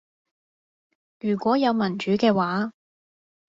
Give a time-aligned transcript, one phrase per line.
[1.19, 2.73] 如果有民主嘅話